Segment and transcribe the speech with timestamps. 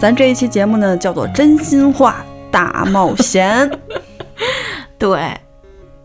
[0.00, 3.68] 咱这一期节目呢，叫做真心话大冒险。
[4.96, 5.36] 对，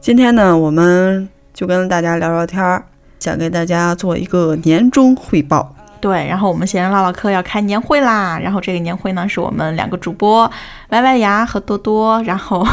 [0.01, 2.83] 今天呢，我们就跟大家聊聊天儿，
[3.19, 5.75] 想给大家做一个年终汇报。
[6.01, 10.51] 对，然后我们闲人唠唠嗑要开年会啦，然后这个年会呢，是我们两个主播
[10.89, 12.67] 歪歪牙和多多，然后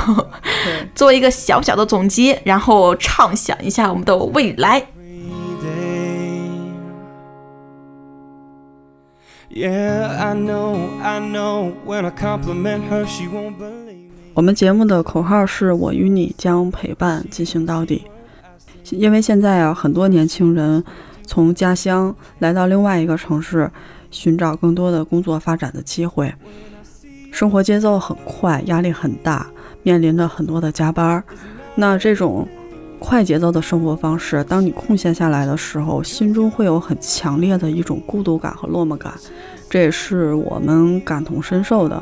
[0.96, 4.82] 做一个小小的总结，然后畅想一下我们的未来。
[9.50, 18.04] Yeah i know i know when i compliment her she won't believe 我们节目的口号是我与你将陪伴进行到底。
[18.90, 20.82] 因为现在啊，很多年轻人
[21.26, 23.70] 从家乡来到另外一个城市，
[24.10, 26.32] 寻找更多的工作发展的机会。
[27.30, 29.46] 生活节奏很快，压力很大，
[29.82, 31.24] 面临着很多的加班儿。
[31.74, 32.48] 那这种
[33.10, 39.12] 快节奏的生活方式，当你空闲下来的时候，心中会有很强烈的一种孤独感和落寞感，
[39.68, 42.00] 这也是我们感同身受的。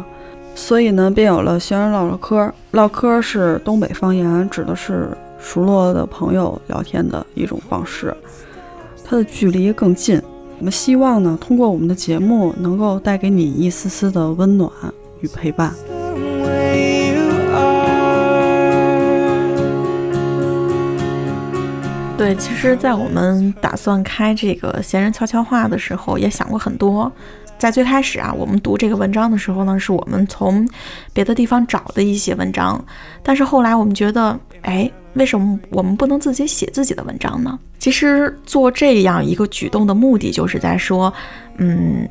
[0.54, 2.52] 所以呢，便有了闲人唠唠嗑。
[2.72, 5.08] 唠嗑是东北方言，指的是
[5.40, 8.14] 熟络的朋友聊天的一种方式，
[9.02, 10.20] 它的距离更近。
[10.58, 14.70] 我们希望呢，通过我们的节目，能够带给你一丝丝的温暖
[15.22, 15.72] 与陪伴。
[22.18, 27.10] 对，其实，在我们打算开这个闲人悄悄话的时候，也想过很多。
[27.56, 30.68] 在最开始啊，我们读这个文章的时候呢，是我们从
[31.12, 32.84] 别的地方找的一些文章，
[33.22, 37.56] 但是后来我们觉得，哎，为什么我们不能自己写自己的文章呢？
[37.78, 41.12] 其实做这样一个举动的目的，就是在说，
[41.58, 42.08] 嗯，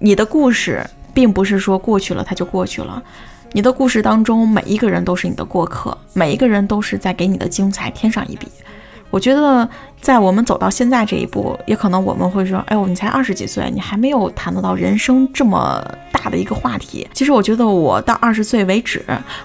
[0.00, 3.00] 你的故事并不是说过去了它就过去了，
[3.52, 8.48] 你的故事当中每一个人都是你的过客，每一个人都是在给你的精彩添上一笔。
[9.14, 9.68] 我觉得，
[10.00, 19.00] 在我们走到现在这一步，也可能我们会说：“哎呦，你才二十几岁，你还没有谈得到人生这么大的一个话题。”其实，我觉得我到二十岁为止，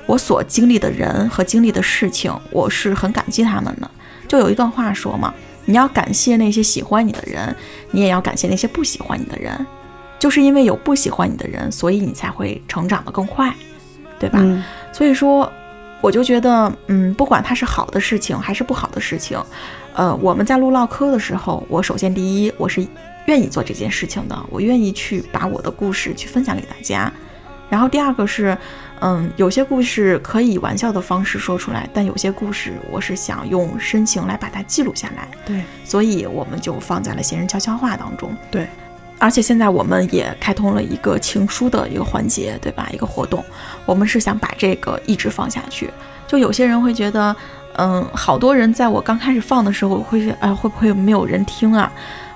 [0.08, 3.88] 我所经历的人和经历的事情，我是很感激他们的。
[4.28, 5.32] 就有一段话说嘛
[5.66, 7.56] ：“你要感谢那些喜欢你的人，
[7.92, 9.54] 你也要感谢那些不喜欢你的人。
[10.18, 13.54] 就是因为有不喜欢你的人，所以你才会成长得更快，
[14.18, 15.48] 对吧？”嗯，所以说，
[16.02, 19.38] 我就觉得，嗯，不管它是好的事情还是不好的事情，
[19.94, 22.86] 呃，我们在录唠嗑的时候，我首先第一，我是
[23.28, 27.12] 愿意做这件事情的，我愿意去把我的故事去分享给大家。
[27.70, 28.58] 然后第二个是，
[29.02, 38.36] 嗯，有些故事可以以玩笑的方式说出来，但有些故事我是想用深情来把它记录下来，对所以我们就放在了闲人悄悄话当中。
[38.50, 38.68] 对，
[39.20, 42.90] 而且现在我们也开通了一个情书的一个环节，对吧？
[42.92, 43.44] 一个活动，
[43.86, 45.90] 我们是想把这个一直放下去。
[46.26, 47.36] 就有些人会觉得，
[47.74, 51.92] 嗯，好多人在我刚开始放的时候会是，哎，会不会没有人听啊？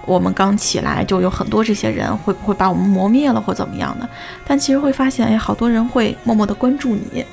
[0.06, 4.10] 我们刚起来就有很多这些人，会不会把我们磨灭了或怎么样的？
[4.46, 7.26] 但其实会发现，哎，好多人会默默的关注你，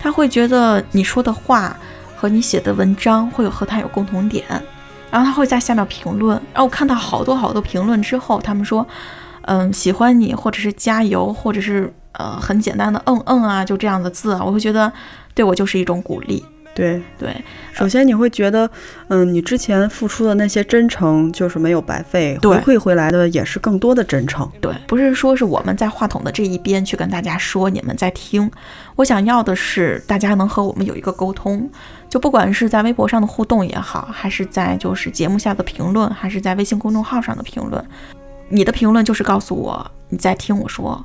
[0.00, 1.76] 他会觉得你说的话
[2.16, 4.46] 和你写的文章会有和他有共同点，
[5.14, 6.36] 然后他会在下面评论。
[6.52, 8.84] 然后我看到好多好多评论之后，他们说，
[9.42, 14.92] 嗯，喜欢你，或者是加油，或者是呃很简单的嗯嗯啊，就这样的字啊，我会觉得
[15.34, 16.44] 对我就是一种鼓励。
[16.74, 17.00] 对。
[17.16, 17.32] 对，
[17.72, 18.68] 首先，你会觉得，
[19.06, 24.50] 嗯，你之前付出的那些真诚就是没有白费，回馈回来的也是更多的真诚。
[24.60, 28.50] 对，不是说是我们在话筒的这一边去跟大家说，你们在听。
[28.96, 31.70] 我想要的是大家能和我们有一个沟通，
[32.14, 37.84] 就不管是在微博上的互动也好，还是在就是节目下的评论，还是在微信公众号上的评论，
[38.50, 41.04] 你的评论就是告诉我你在听我说，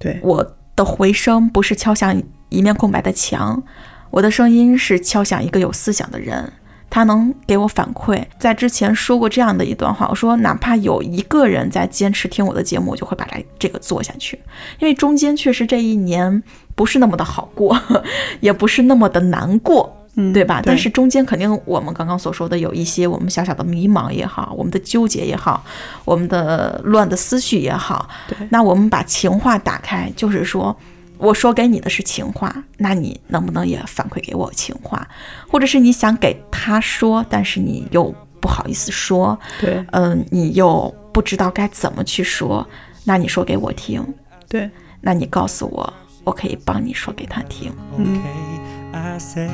[0.00, 0.44] 对，我
[0.74, 3.62] 的回声不是敲响一面空白的墙，
[4.10, 6.52] 我的声音是敲响一个有思想的人。
[6.92, 14.36] 他能给我反馈，在之前说过这样的一段话，我说哪怕有一个人在坚持听我的节目，我就会把它这个做下去，
[14.80, 16.42] 因为中间确实这一年
[16.74, 17.80] 不是那么的好过，
[18.42, 20.60] 也不是那么的难过，嗯，对吧？
[20.64, 25.64] 但是中间肯定我们刚刚所说的有一些我们小小的迷茫也好，我们的纠结也好，
[26.04, 30.76] 我们的乱的思绪也好，对那我们把情话打开，就是说。
[31.22, 35.06] 我说给你的是情话，那你能不能也反馈给我情话？
[35.50, 38.04] 或者是你想给他说，但是你又
[38.40, 42.66] 不好意思说，对嗯，你又不知道该怎么去说，
[43.04, 44.02] 那你说给我听，
[44.48, 44.70] 对，
[45.02, 45.92] 那你告诉我，
[46.24, 47.70] 我可以帮你说给他听。
[47.98, 49.50] Okay, I say.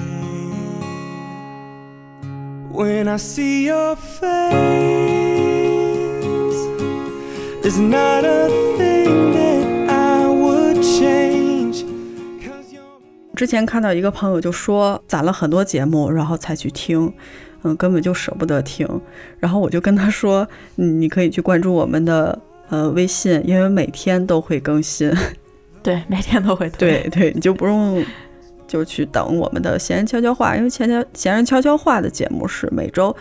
[2.77, 4.53] When I see your face,
[7.63, 11.85] there's not a thing that I would change.
[12.39, 17.11] 'Cause you're 之前看到一个朋友就说攒了很多节目，然后才去听，
[17.63, 18.87] 嗯，根本就舍不得听。
[19.39, 20.47] 然后我就跟他说，
[20.77, 22.39] 嗯， 你可以去关注我们的
[22.69, 25.11] 呃微信，因为每天都会更新。
[25.83, 26.69] 对，每天都会。
[26.77, 28.05] 对对，你就不用
[28.67, 33.15] 就去等我们的闲人悄悄话，因为闲悄闲人悄悄话的节目是每周，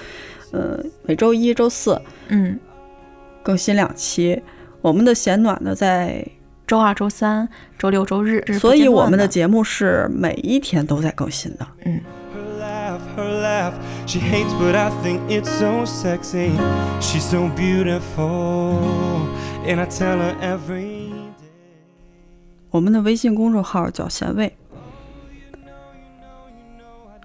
[0.52, 2.60] 呃，每周一、周四嗯，
[3.44, 4.42] 更新两期。
[4.82, 6.26] 我们的闲暖呢，在，
[6.68, 7.48] 周二、周三、
[7.78, 11.68] 周六、周日，所以我们的节目是每一天都在更新的。
[11.86, 12.02] 嗯
[12.34, 13.74] ，Her laugh, her laugh.
[14.08, 16.52] She hates, but I think it's so sexy.
[17.00, 18.80] She's so beautiful,
[19.66, 21.50] and I tell her every day.
[22.72, 24.56] 我们的微信公众号叫闲味，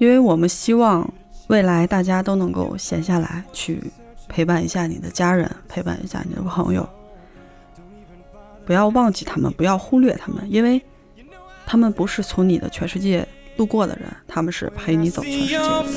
[0.00, 1.06] 因为我们希望
[1.49, 3.82] 未来大家都能够闲下来去
[4.29, 6.88] 陪伴一下你的家人，陪伴一下你的朋友，
[8.64, 10.81] 不要忘记他们，不要忽略他们，因为
[11.67, 15.91] 他们不是从你的全世界路过的人，他们是陪你走全世界的人。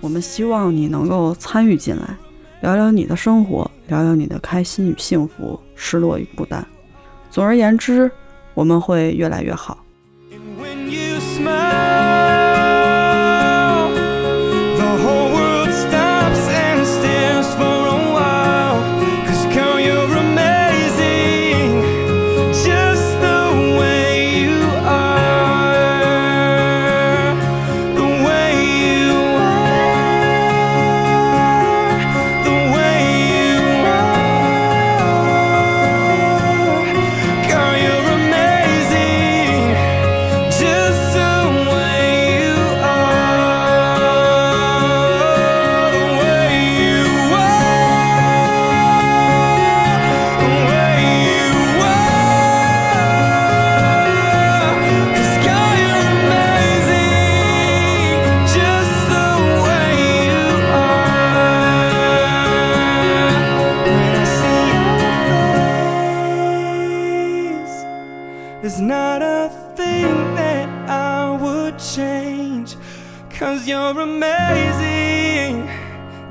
[0.00, 2.16] 我们希望你能够参与进来，
[2.60, 6.64] 聊聊你的生活，聊聊你的开心与幸福，失落与孤单。
[7.32, 8.10] 总而言之，
[8.52, 9.78] 我们会越来越好。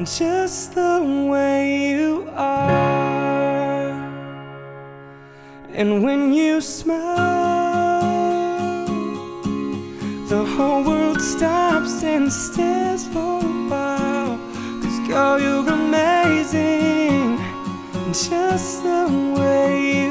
[0.06, 3.92] Just the way you are.
[5.74, 8.02] And when you smile,
[10.28, 14.38] the whole world stops and stares for a while.
[14.82, 17.38] Cause girl, you're amazing,
[18.14, 19.08] just the
[19.38, 20.06] way